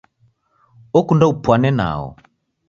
[0.99, 2.05] Okunda upwane nao.